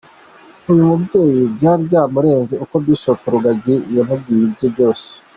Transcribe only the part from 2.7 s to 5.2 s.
Bishop Rugagi yamubwiye ibye byose.